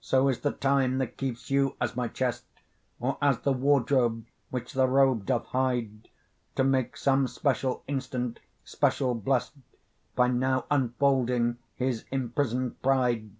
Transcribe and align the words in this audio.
So 0.00 0.28
is 0.28 0.42
the 0.42 0.52
time 0.52 0.98
that 0.98 1.16
keeps 1.16 1.50
you 1.50 1.74
as 1.80 1.96
my 1.96 2.06
chest, 2.06 2.44
Or 3.00 3.18
as 3.20 3.40
the 3.40 3.52
wardrobe 3.52 4.24
which 4.50 4.74
the 4.74 4.86
robe 4.86 5.26
doth 5.26 5.46
hide, 5.46 6.08
To 6.54 6.62
make 6.62 6.96
some 6.96 7.26
special 7.26 7.82
instant 7.88 8.38
special 8.62 9.16
blest, 9.16 9.54
By 10.14 10.28
new 10.28 10.62
unfolding 10.70 11.58
his 11.74 12.04
imprison'd 12.12 12.80
pride. 12.80 13.32